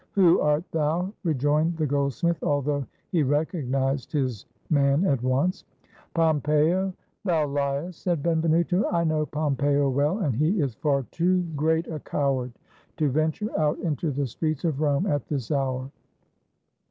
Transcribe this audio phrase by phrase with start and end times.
[0.13, 5.63] "Who art thou?" rejoined the goldsmith, although he recognized his man at once."
[6.15, 6.91] Pompeo."
[7.23, 11.99] "Thou liest," said Benvenuto; "I know Pompeo well, and he is far too great a
[11.99, 12.51] coward
[12.97, 15.91] to venture out into the streets of Rome at this hour."